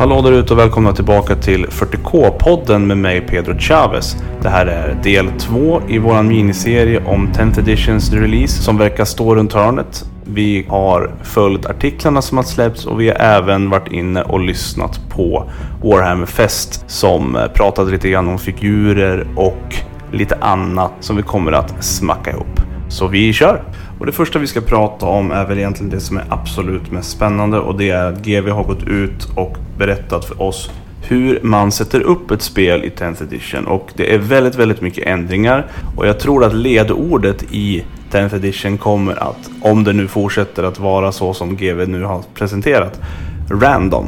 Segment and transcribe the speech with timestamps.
[0.00, 4.16] Hallå där ute och välkomna tillbaka till 40K-podden med mig Pedro Chavez.
[4.42, 9.34] Det här är del 2 i våran miniserie om 10th editions release som verkar stå
[9.34, 10.04] runt hörnet.
[10.24, 15.00] Vi har följt artiklarna som har släppts och vi har även varit inne och lyssnat
[15.08, 15.50] på
[15.82, 19.74] Warhammer Fest som eh, pratade lite grann om figurer och
[20.12, 22.69] lite annat som vi kommer att smacka ihop.
[22.90, 23.62] Så vi kör!
[23.98, 27.10] Och det första vi ska prata om är väl egentligen det som är absolut mest
[27.10, 30.70] spännande och det är att GW har gått ut och berättat för oss
[31.02, 35.06] hur man sätter upp ett spel i 10th edition och det är väldigt, väldigt mycket
[35.06, 35.66] ändringar
[35.96, 40.78] och jag tror att ledordet i 10th edition kommer att, om det nu fortsätter att
[40.78, 43.00] vara så som GW nu har presenterat,
[43.50, 44.06] random.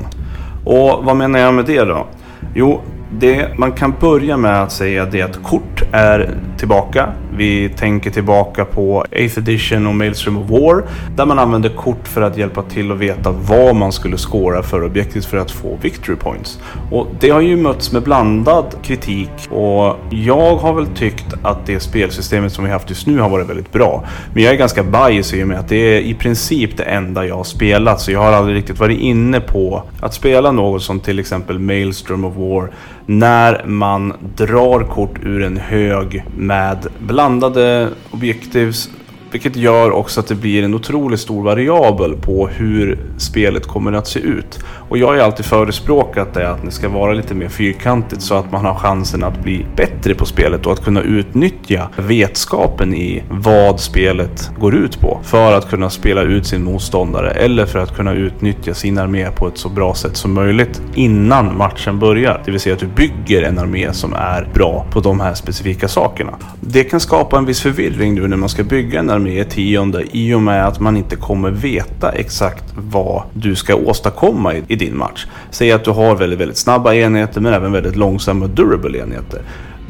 [0.64, 2.06] Och vad menar jag med det då?
[2.54, 2.80] Jo,
[3.18, 7.12] det man kan börja med att säga det är att kort är tillbaka.
[7.36, 10.84] Vi tänker tillbaka på 8th edition och Maelstrom of War
[11.16, 14.84] där man använde kort för att hjälpa till att veta vad man skulle skåra för
[14.84, 16.58] objektet för att få victory points.
[16.90, 21.80] Och det har ju mötts med blandad kritik och jag har väl tyckt att det
[21.80, 24.04] spelsystemet som vi haft just nu har varit väldigt bra.
[24.34, 27.26] Men jag är ganska bias i och med att det är i princip det enda
[27.26, 31.00] jag har spelat så jag har aldrig riktigt varit inne på att spela något som
[31.00, 32.70] till exempel Maelstrom of War
[33.06, 38.90] när man drar kort ur en hög med blandade objektivs
[39.32, 44.06] vilket gör också att det blir en otroligt stor variabel på hur spelet kommer att
[44.06, 44.58] se ut.
[44.88, 48.34] Och jag har ju alltid förespråkat det att det ska vara lite mer fyrkantigt så
[48.34, 53.22] att man har chansen att bli bättre på spelet och att kunna utnyttja vetskapen i
[53.30, 55.20] vad spelet går ut på.
[55.22, 59.48] För att kunna spela ut sin motståndare eller för att kunna utnyttja sin armé på
[59.48, 62.42] ett så bra sätt som möjligt innan matchen börjar.
[62.44, 65.88] Det vill säga att du bygger en armé som är bra på de här specifika
[65.88, 66.32] sakerna.
[66.60, 70.04] Det kan skapa en viss förvirring nu när man ska bygga en armé i tionde
[70.12, 74.98] i och med att man inte kommer veta exakt vad du ska åstadkomma i din
[74.98, 75.26] match.
[75.50, 79.42] Säg att du har väldigt, väldigt snabba enheter men även väldigt långsamma durable enheter.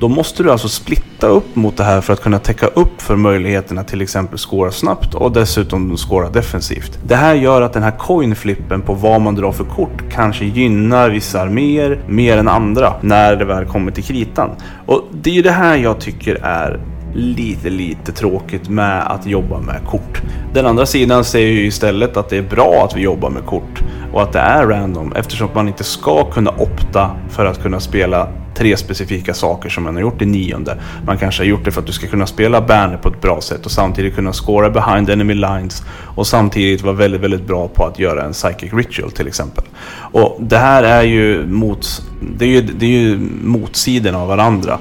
[0.02, 3.16] Då måste du alltså splitta upp mot det här för att kunna täcka upp för
[3.16, 6.98] möjligheterna till exempel skåra snabbt och dessutom skåra defensivt.
[7.06, 11.10] Det här gör att den här coinflippen på vad man drar för kort kanske gynnar
[11.10, 14.50] vissa arméer mer än andra när det väl kommer till kritan.
[14.86, 16.80] Och det är ju det här jag tycker är
[17.14, 20.22] lite, lite tråkigt med att jobba med kort.
[20.54, 23.82] Den andra sidan säger ju istället att det är bra att vi jobbar med kort
[24.12, 28.28] och att det är random eftersom man inte ska kunna opta för att kunna spela
[28.54, 30.78] tre specifika saker som man har gjort i nionde.
[31.06, 33.40] Man kanske har gjort det för att du ska kunna spela banner på ett bra
[33.40, 35.82] sätt och samtidigt kunna scora behind enemy lines
[36.14, 39.64] och samtidigt vara väldigt, väldigt bra på att göra en psychic ritual till exempel.
[40.12, 42.02] Och det här är ju mot,
[42.36, 44.78] det är ju, det är ju motsidorna av varandra.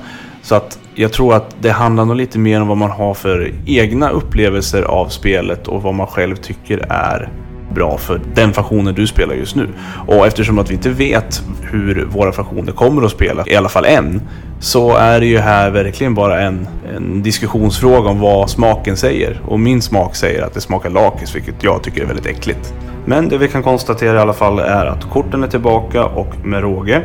[0.51, 3.53] Så att jag tror att det handlar nog lite mer om vad man har för
[3.65, 7.29] egna upplevelser av spelet och vad man själv tycker är
[7.73, 9.69] bra för den fraktionen du spelar just nu.
[10.07, 13.85] Och eftersom att vi inte vet hur våra fraktioner kommer att spela, i alla fall
[13.85, 14.21] än,
[14.59, 19.41] så är det ju här verkligen bara en, en diskussionsfråga om vad smaken säger.
[19.45, 22.73] Och min smak säger att det smakar lakis, vilket jag tycker är väldigt äckligt.
[23.05, 26.61] Men det vi kan konstatera i alla fall är att korten är tillbaka och med
[26.61, 27.03] råge.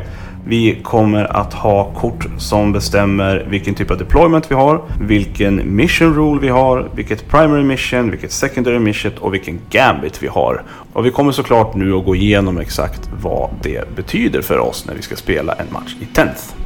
[0.49, 6.15] Vi kommer att ha kort som bestämmer vilken typ av deployment vi har, vilken mission
[6.15, 10.63] rule vi har, vilket primary mission, vilket secondary mission och vilken gambit vi har.
[10.93, 14.95] Och vi kommer såklart nu att gå igenom exakt vad det betyder för oss när
[14.95, 16.66] vi ska spela en match i 10th.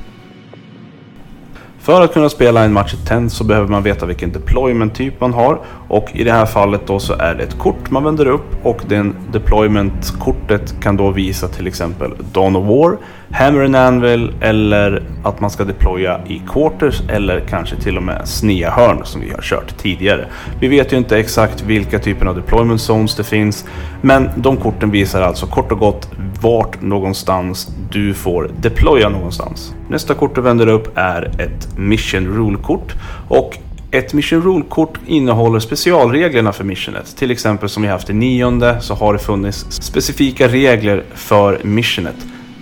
[1.83, 5.33] För att kunna spela en match i 10 så behöver man veta vilken deployment-typ man
[5.33, 5.59] har.
[5.89, 8.83] Och i det här fallet då så är det ett kort man vänder upp och
[8.89, 12.97] den deployment-kortet kan då visa till exempel Dawn of War,
[13.31, 18.29] Hammer and Anvil eller att man ska deploya i quarters eller kanske till och med
[18.29, 20.27] snea hörn som vi har kört tidigare.
[20.61, 23.65] Vi vet ju inte exakt vilka typer av deployment zones det finns
[24.01, 26.09] men de korten visar alltså kort och gott
[26.41, 29.75] vart någonstans du får deploya någonstans.
[29.89, 32.95] Nästa kort du vänder upp är ett Mission Rule-kort
[33.29, 33.59] och
[33.91, 37.17] ett Mission Rule-kort innehåller specialreglerna för missionet.
[37.17, 42.17] Till exempel som vi haft i nionde så har det funnits specifika regler för missionet.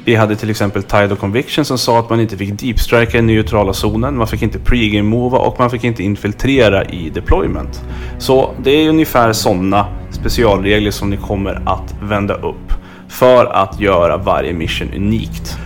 [0.05, 3.23] Vi hade till exempel Tide of Conviction som sa att man inte fick deepstrika i
[3.23, 7.85] neutrala zonen, man fick inte pregame-mova och man fick inte infiltrera i deployment.
[8.19, 12.68] Så det är ungefär sådana specialregler som ni kommer att vända upp
[13.09, 15.57] för att göra varje mission unikt.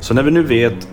[0.00, 0.88] Så när vi nu vet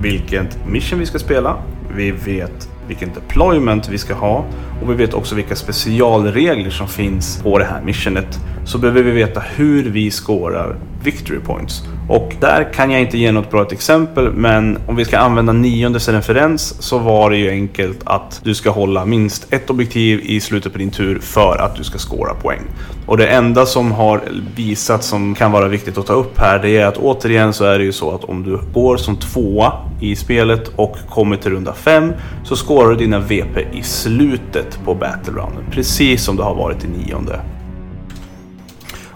[0.00, 1.56] vilket mission vi ska spela,
[1.96, 4.44] vi vet vilken deployment vi ska ha
[4.82, 9.10] och vi vet också vilka specialregler som finns på det här missionet så behöver vi
[9.10, 11.82] veta hur vi skårar victory points.
[12.08, 16.00] Och där kan jag inte ge något bra exempel, men om vi ska använda nionde
[16.00, 20.40] som referens så var det ju enkelt att du ska hålla minst ett objektiv i
[20.40, 22.60] slutet på din tur för att du ska skåra poäng.
[23.06, 24.20] Och det enda som har
[24.56, 27.78] visat som kan vara viktigt att ta upp här, det är att återigen så är
[27.78, 31.74] det ju så att om du går som tvåa i spelet och kommer till runda
[31.74, 32.12] fem.
[32.44, 36.84] så skårar du dina VP i slutet på battle rounden, precis som det har varit
[36.84, 37.40] i nionde.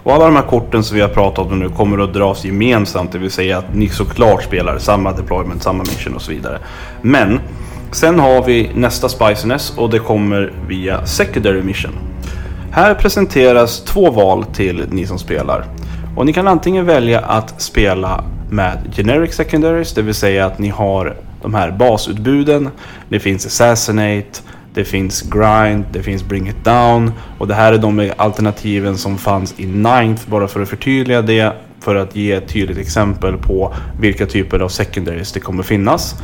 [0.03, 3.11] Och alla de här korten som vi har pratat om nu kommer att dras gemensamt,
[3.11, 6.59] det vill säga att ni såklart spelar samma deployment, samma mission och så vidare.
[7.01, 7.39] Men
[7.91, 11.91] sen har vi nästa spiciness och det kommer via secondary mission.
[12.71, 15.65] Här presenteras två val till ni som spelar.
[16.15, 20.69] Och ni kan antingen välja att spela med generic secondaries, det vill säga att ni
[20.69, 22.69] har de här basutbuden.
[23.09, 24.41] Det finns Assassinate,
[24.73, 29.17] det finns Grind, det finns Bring It Down och det här är de alternativen som
[29.17, 33.73] fanns i Ninth bara för att förtydliga det för att ge ett tydligt exempel på
[33.99, 36.15] vilka typer av secondaries det kommer finnas.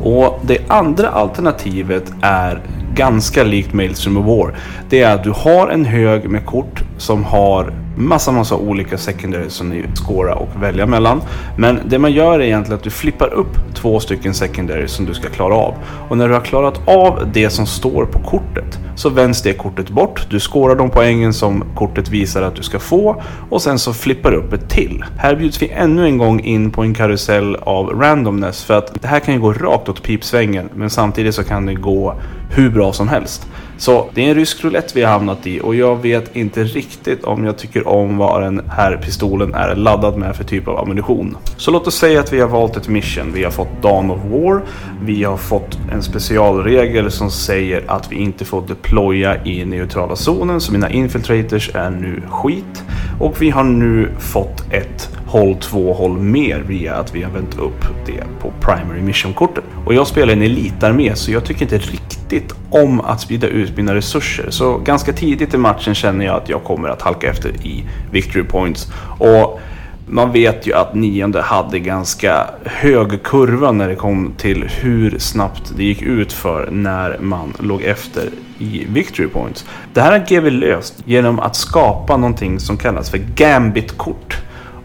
[0.00, 2.62] Och det andra alternativet är
[2.94, 4.54] ganska likt Maelstrom of War.
[4.88, 9.52] Det är att du har en hög med kort som har massa, massa olika secondaries
[9.52, 11.22] som ni skåra och välja mellan.
[11.58, 15.14] Men det man gör är egentligen att du flippar upp två stycken secondaries som du
[15.14, 15.74] ska klara av.
[16.08, 19.90] Och när du har klarat av det som står på kortet så vänds det kortet
[19.90, 20.26] bort.
[20.30, 24.30] Du skårar de poängen som kortet visar att du ska få och sen så flippar
[24.30, 25.04] du upp ett till.
[25.18, 29.08] Här bjuds vi ännu en gång in på en karusell av randomness för att det
[29.08, 32.14] här kan ju gå rakt åt pipsvängen men samtidigt så kan det gå
[32.50, 33.46] hur bra som helst.
[33.78, 37.24] Så det är en rysk roulette vi har hamnat i och jag vet inte riktigt
[37.24, 41.36] om jag tycker om vad den här pistolen är laddad med för typ av ammunition.
[41.56, 43.32] Så låt oss säga att vi har valt ett mission.
[43.32, 44.62] Vi har fått Dawn of War.
[45.02, 50.60] Vi har fått en specialregel som säger att vi inte får deploya i neutrala zonen
[50.60, 52.84] så mina infiltrators är nu skit.
[53.20, 57.58] Och vi har nu fått ett håll två håll mer via att vi har vänt
[57.58, 59.64] upp det på Primary Mission-kortet.
[59.84, 63.94] Och jag spelar en elitarmé så jag tycker inte riktigt om att sprida ut mina
[63.94, 64.50] resurser.
[64.50, 68.44] Så ganska tidigt i matchen känner jag att jag kommer att halka efter i Victory
[68.44, 68.92] Points.
[69.18, 69.60] Och
[70.08, 75.72] man vet ju att nionde hade ganska hög kurva när det kom till hur snabbt
[75.76, 79.64] det gick ut för när man låg efter i Victory Points.
[79.94, 84.36] Det här har GW löst genom att skapa någonting som kallas för Gambit-kort.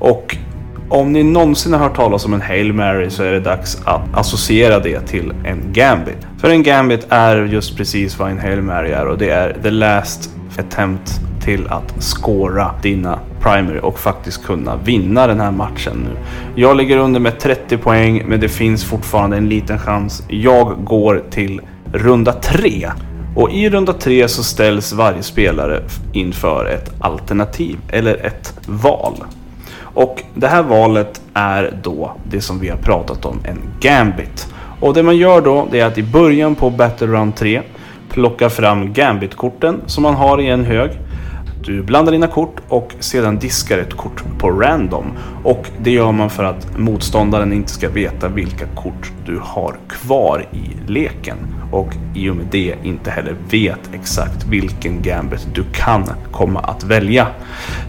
[0.02, 0.38] Och
[0.90, 4.02] om ni någonsin har hört talas om en Hail Mary så är det dags att
[4.14, 6.28] associera det till en Gambit.
[6.38, 9.70] För en Gambit är just precis vad en Hail Mary är och det är the
[9.70, 16.18] last attempt till att skåra dina primary och faktiskt kunna vinna den här matchen nu.
[16.56, 20.24] Jag ligger under med 30 poäng men det finns fortfarande en liten chans.
[20.28, 21.62] Jag går till
[21.94, 22.92] runda 3.
[23.36, 25.82] Och i runda 3 så ställs varje spelare
[26.14, 29.16] inför ett alternativ eller ett val.
[29.94, 34.48] Och det här valet är då det som vi har pratat om, en Gambit.
[34.80, 37.62] Och det man gör då, det är att i början på Battle Round 3
[38.10, 40.92] plocka fram Gambit-korten som man har i en hög.
[41.66, 45.06] Du blandar dina kort och sedan diskar ett kort på random.
[45.44, 50.46] Och det gör man för att motståndaren inte ska veta vilka kort du har kvar
[50.52, 51.38] i leken.
[51.72, 56.84] Och i och med det inte heller vet exakt vilken gambit du kan komma att
[56.84, 57.28] välja.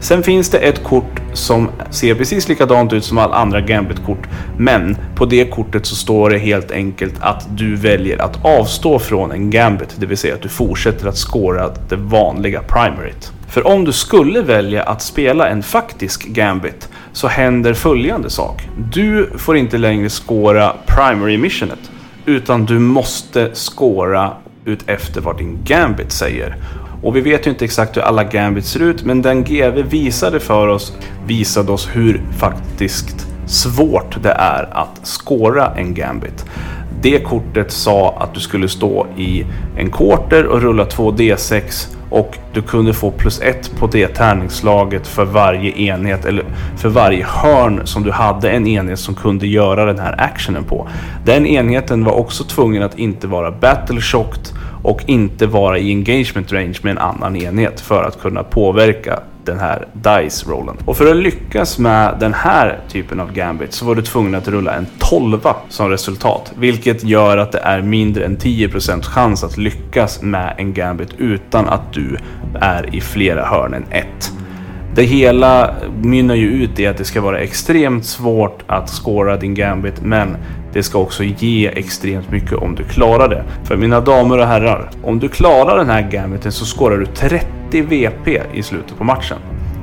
[0.00, 4.28] Sen finns det ett kort som ser precis likadant ut som alla andra gambitkort.
[4.56, 9.32] Men på det kortet så står det helt enkelt att du väljer att avstå från
[9.32, 9.97] en gambit.
[9.97, 13.32] Det vill säga att du fortsätter att skåra det vanliga primaryt.
[13.52, 18.68] För om du skulle välja att spela en faktisk gambit så händer följande sak.
[18.92, 21.90] Du får inte längre skåra primary missionet
[22.26, 24.32] utan du måste skåra
[24.64, 26.56] ut efter vad din gambit säger.
[27.02, 30.40] Och vi vet ju inte exakt hur alla gambits ser ut men den GV visade
[30.40, 36.44] för oss visade oss hur faktiskt svårt det är att skåra en gambit.
[37.00, 39.44] Det kortet sa att du skulle stå i
[39.76, 45.07] en quarter och rulla 2 D6 och du kunde få plus ett på det tärningsslaget
[45.07, 46.45] för varje enhet eller
[46.76, 50.88] för varje hörn som du hade en enhet som kunde göra den här actionen på.
[51.25, 56.52] Den enheten var också tvungen att inte vara battle shocked och inte vara i engagement
[56.52, 60.76] range med en annan enhet för att kunna påverka den här dice-rollen.
[60.84, 64.49] Och för att lyckas med den här typen av gambit så var du tvungen att
[64.49, 66.52] rulla en 12 som resultat.
[66.58, 71.68] Vilket gör att det är mindre än 10% chans att lyckas med en gambit utan
[71.68, 72.16] att du
[72.61, 74.32] är i flera hörn än ett.
[74.94, 79.54] Det hela mynnar ju ut i att det ska vara extremt svårt att skåra din
[79.54, 80.37] gambit men
[80.72, 83.44] det ska också ge extremt mycket om du klarar det.
[83.64, 87.62] För mina damer och herrar, om du klarar den här gambiten så skårar du 30
[87.81, 89.38] VP i slutet på matchen.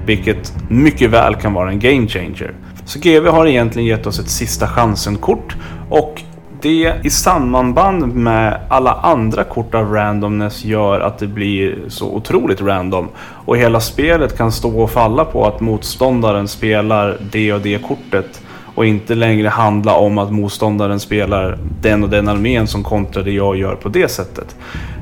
[0.06, 2.54] vilket mycket väl kan vara en game changer.
[2.86, 5.56] Så GV har egentligen gett oss ett sista chansen-kort
[5.90, 6.22] och
[6.62, 12.62] det i sammanband med alla andra kort av randomness gör att det blir så otroligt
[12.62, 13.08] random.
[13.18, 18.42] Och hela spelet kan stå och falla på att motståndaren spelar det och det kortet.
[18.76, 23.32] Och inte längre handla om att motståndaren spelar den och den armén som kontrar det
[23.32, 24.56] jag gör på det sättet.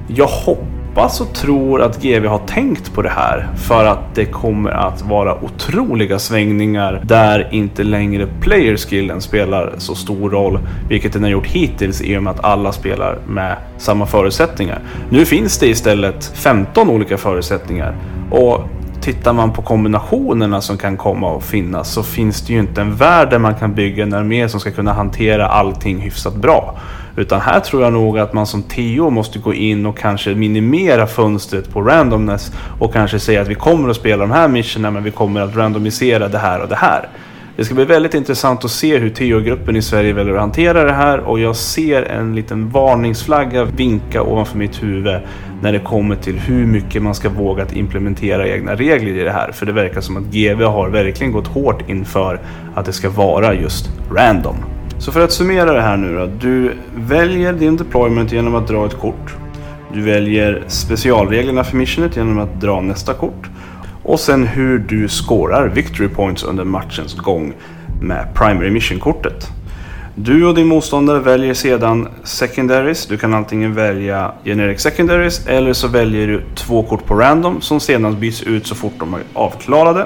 [0.07, 4.25] Jag hoppas hoppas och tror att GV har tänkt på det här för att det
[4.25, 11.23] kommer att vara otroliga svängningar där inte längre playerskillen spelar så stor roll, vilket den
[11.23, 14.79] har gjort hittills i och med att alla spelar med samma förutsättningar.
[15.09, 17.95] Nu finns det istället 15 olika förutsättningar
[18.31, 18.61] och
[19.01, 22.95] tittar man på kombinationerna som kan komma att finnas så finns det ju inte en
[22.95, 26.75] värld där man kan bygga en armé som ska kunna hantera allting hyfsat bra.
[27.17, 31.07] Utan här tror jag nog att man som TO måste gå in och kanske minimera
[31.07, 35.03] fönstret på randomness och kanske säga att vi kommer att spela de här missionerna men
[35.03, 37.09] vi kommer att randomisera det här och det här.
[37.55, 40.91] Det ska bli väldigt intressant att se hur TO-gruppen i Sverige väljer att hantera det
[40.91, 45.21] här och jag ser en liten varningsflagga vinka ovanför mitt huvud
[45.61, 49.31] när det kommer till hur mycket man ska våga att implementera egna regler i det
[49.31, 49.51] här.
[49.51, 52.39] För det verkar som att GV har verkligen gått hårt inför
[52.75, 54.76] att det ska vara just random.
[54.99, 56.25] Så för att summera det här nu då.
[56.25, 59.35] Du väljer din deployment genom att dra ett kort.
[59.93, 63.49] Du väljer specialreglerna för missionet genom att dra nästa kort.
[64.03, 67.53] Och sen hur du scorar victory points under matchens gång
[68.01, 69.47] med primary mission-kortet.
[70.15, 73.05] Du och din motståndare väljer sedan secondaries.
[73.05, 77.79] Du kan antingen välja generic secondaries eller så väljer du två kort på random som
[77.79, 80.05] sedan byts ut så fort de är avklarade.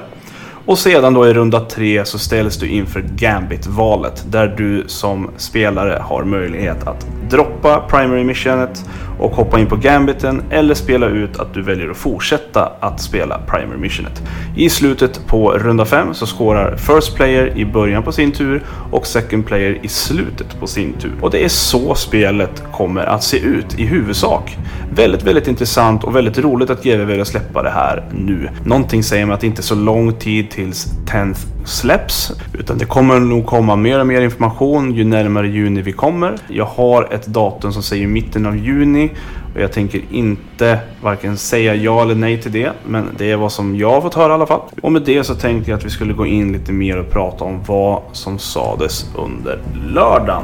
[0.65, 6.01] Och sedan då i runda tre så ställs du inför Gambit-valet där du som spelare
[6.03, 8.85] har möjlighet att droppa Primary Missionet
[9.21, 13.39] och hoppa in på Gambiten eller spela ut att du väljer att fortsätta att spela
[13.47, 14.21] Primary Missionet.
[14.55, 19.07] I slutet på runda 5 så skårar First Player i början på sin tur och
[19.07, 21.13] Second Player i slutet på sin tur.
[21.21, 24.57] Och det är så spelet kommer att se ut i huvudsak.
[24.95, 28.49] Väldigt, väldigt intressant och väldigt roligt att GW väljer att släppa det här nu.
[28.65, 32.31] Någonting säger mig att det inte är så lång tid tills 10th släpps.
[32.53, 36.35] Utan det kommer nog komma mer och mer information ju närmare juni vi kommer.
[36.47, 39.10] Jag har ett datum som säger mitten av juni
[39.55, 42.71] och jag tänker inte varken säga ja eller nej till det.
[42.87, 44.61] Men det är vad som jag har fått höra i alla fall.
[44.81, 47.43] Och med det så tänkte jag att vi skulle gå in lite mer och prata
[47.43, 49.59] om vad som sades under
[49.93, 50.43] lördagen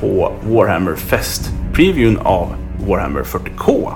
[0.00, 1.50] på Warhammer Fest.
[1.72, 2.48] Previewn av
[2.88, 3.92] Warhammer 40K.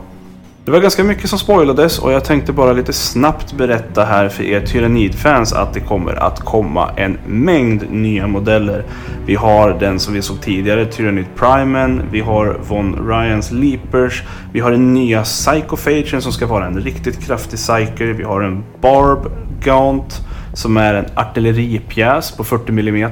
[0.70, 4.44] Det var ganska mycket som spoilades och jag tänkte bara lite snabbt berätta här för
[4.44, 8.84] er Tyranid-fans att det kommer att komma en mängd nya modeller.
[9.26, 14.22] Vi har den som vi såg tidigare, Tyranid Primen, vi har Von Ryans Leapers,
[14.52, 18.64] vi har den nya Psychophagen som ska vara en riktigt kraftig psyker, vi har en
[18.80, 19.30] Barb
[19.64, 20.20] Gaunt
[20.54, 23.10] som är en artilleripjäs på 40 mm.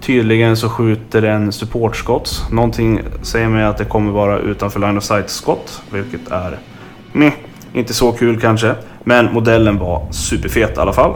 [0.00, 2.46] Tydligen så skjuter den supportskott.
[2.50, 6.58] Någonting säger mig att det kommer vara utanför line of sight skott, vilket är
[7.16, 7.32] meh,
[7.72, 8.74] inte så kul kanske.
[9.04, 11.14] Men modellen var superfet i alla fall.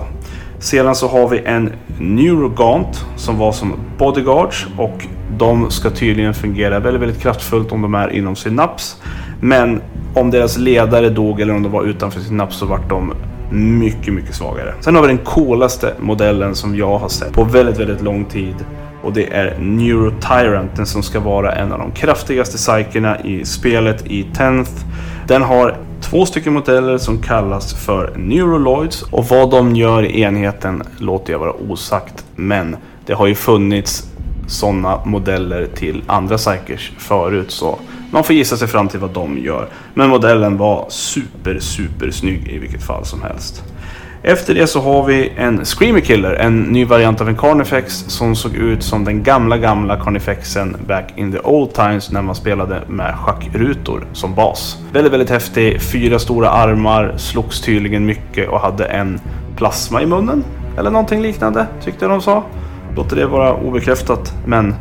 [0.58, 3.04] Sedan så har vi en NeuroGant.
[3.16, 5.06] som var som bodyguards och
[5.38, 9.02] de ska tydligen fungera väldigt, väldigt kraftfullt om de är inom synaps.
[9.40, 9.82] Men
[10.14, 13.12] om deras ledare dog eller om de var utanför synaps så vart de
[13.50, 14.74] mycket, mycket svagare.
[14.80, 18.54] Sen har vi den coolaste modellen som jag har sett på väldigt, väldigt lång tid.
[19.02, 24.06] Och det är Neurotyrant, den som ska vara en av de kraftigaste psykerna i spelet
[24.06, 24.84] i 10th.
[25.26, 25.76] Den har
[26.10, 31.38] två stycken modeller som kallas för Neuroloids och vad de gör i enheten låter jag
[31.38, 32.24] vara osagt.
[32.36, 32.76] Men
[33.06, 34.08] det har ju funnits
[34.48, 37.78] sådana modeller till andra psykers förut så
[38.12, 39.68] man får gissa sig fram till vad de gör.
[39.94, 43.64] Men modellen var super, super snygg i vilket fall som helst.
[44.22, 48.36] Efter det så har vi en Screamer Killer, en ny variant av en Carnifex som
[48.36, 52.82] såg ut som den gamla, gamla Carnifexen back in the old times när man spelade
[52.88, 54.78] med schackrutor som bas.
[54.92, 59.20] Väldigt, väldigt häftig, fyra stora armar, slogs tydligen mycket och hade en
[59.56, 60.44] plasma i munnen.
[60.78, 62.44] Eller någonting liknande, tyckte de sa.
[62.96, 64.74] Låter det vara obekräftat, men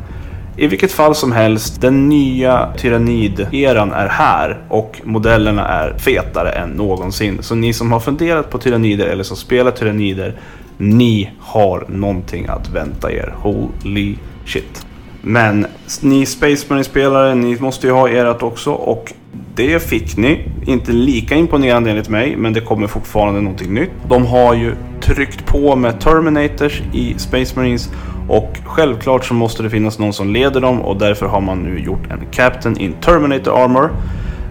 [0.60, 6.70] i vilket fall som helst, den nya tyrannideran är här och modellerna är fetare än
[6.70, 7.38] någonsin.
[7.42, 10.36] Så ni som har funderat på tyrannider eller som spelar tyrannider,
[10.78, 13.34] ni har någonting att vänta er.
[13.38, 14.86] Holy shit.
[15.22, 15.68] Men
[16.02, 19.14] ni Space Marine-spelare, ni måste ju ha ert också och
[19.56, 20.40] det fick ni.
[20.66, 23.92] Inte lika imponerande enligt mig, men det kommer fortfarande någonting nytt.
[24.10, 24.76] De har ju
[25.16, 27.90] tryckt på med Terminators i Space Marines
[28.28, 31.80] och självklart så måste det finnas någon som leder dem och därför har man nu
[31.80, 33.90] gjort en Captain in Terminator Armor.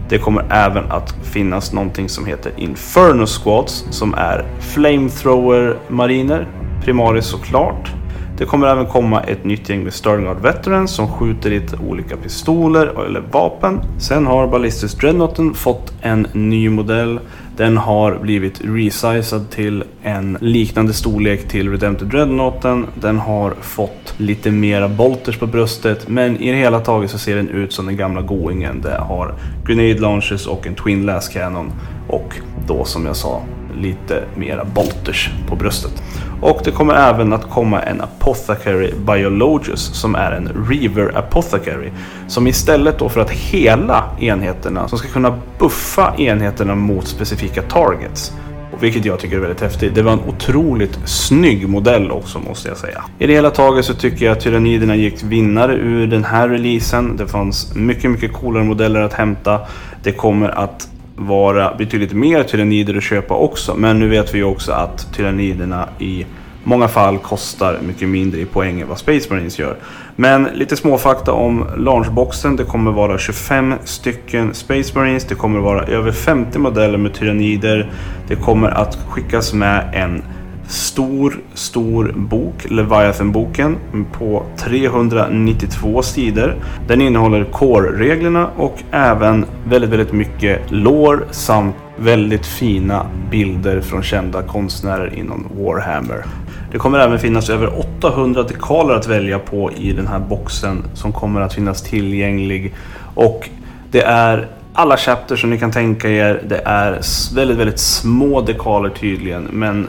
[0.08, 6.46] Det kommer även att finnas någonting som heter Inferno Squads som är Flamethrower-mariner.
[6.84, 7.92] Primaris såklart.
[8.38, 13.06] Det kommer även komma ett nytt gäng med Stargard Veterans som skjuter lite olika pistoler
[13.06, 13.80] eller vapen.
[13.98, 17.20] Sen har Ballistus Dreadnoughten fått en ny modell.
[17.58, 22.86] Den har blivit resizad till en liknande storlek till Redempted Dreadnoughten.
[22.94, 27.36] Den har fått lite mera bolters på bröstet men i det hela taget så ser
[27.36, 28.80] den ut som den gamla Goingen.
[28.80, 29.34] Det har
[29.66, 31.72] Grenade Launches och en Twin Last Cannon
[32.08, 32.34] och
[32.66, 33.42] då som jag sa
[33.78, 36.02] lite mera bolters på bröstet.
[36.40, 41.90] Och det kommer även att komma en Apothecary Biologus som är en Reaver Apothecary.
[42.28, 48.32] Som istället då för att hela enheterna, som ska kunna buffa enheterna mot specifika targets.
[48.80, 49.94] Vilket jag tycker är väldigt häftigt.
[49.94, 53.04] Det var en otroligt snygg modell också måste jag säga.
[53.18, 57.16] I det hela taget så tycker jag att Tyranniderna gick vinnare ur den här releasen.
[57.16, 59.60] Det fanns mycket, mycket coolare modeller att hämta.
[60.02, 63.74] Det kommer att vara betydligt mer tyrannider att köpa också.
[63.74, 66.26] Men nu vet vi också att tyranniderna i
[66.64, 69.76] många fall kostar mycket mindre i poäng än vad Space Marines gör.
[70.16, 72.56] Men lite småfakta om launchboxen.
[72.56, 75.24] Det kommer vara 25 stycken Space Marines.
[75.24, 77.90] Det kommer vara över 50 modeller med tyrannider.
[78.28, 80.22] Det kommer att skickas med en
[80.68, 83.76] stor, stor bok, Leviathan-boken,
[84.12, 86.54] på 392 sidor.
[86.86, 94.42] Den innehåller core-reglerna och även väldigt, väldigt mycket lore samt väldigt fina bilder från kända
[94.42, 96.24] konstnärer inom Warhammer.
[96.72, 101.12] Det kommer även finnas över 800 dekaler att välja på i den här boxen som
[101.12, 102.74] kommer att finnas tillgänglig.
[103.14, 103.48] Och
[103.90, 106.42] det är alla chapter som ni kan tänka er.
[106.48, 107.00] Det är
[107.34, 109.88] väldigt, väldigt små dekaler tydligen, men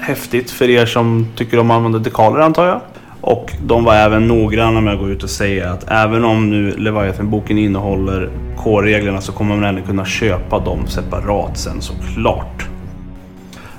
[0.00, 2.80] häftigt för er som tycker om att använda dekaler antar jag.
[3.20, 6.70] Och de var även noggranna med att gå ut och säga att även om nu
[6.76, 12.66] Leviathan-boken innehåller K-reglerna så kommer man ändå kunna köpa dem separat sen såklart.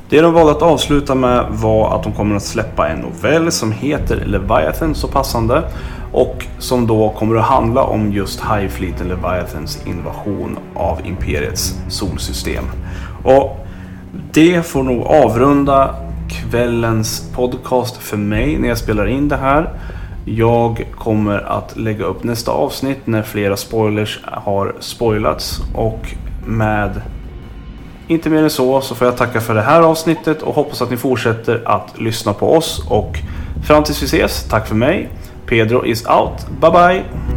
[0.10, 3.72] Det de valde att avsluta med var att de kommer att släppa en novell som
[3.72, 5.64] heter Leviathan så passande
[6.12, 12.64] och som då kommer att handla om just High Fleeten Leviathans invasion av Imperiets solsystem.
[13.24, 13.66] Och
[14.32, 15.96] det får nog avrunda
[16.30, 19.70] kvällens podcast för mig när jag spelar in det här.
[20.26, 27.02] Jag kommer att lägga upp nästa avsnitt när flera spoilers har spoilats och med
[28.08, 30.92] inte mer än så så får jag tacka för det här avsnittet och hoppas att
[30.92, 33.20] ni fortsätter att lyssna på oss och
[33.68, 35.10] fram tills vi ses, tack för mig.
[35.46, 36.48] Pedro is out.
[36.62, 37.35] Bye bye!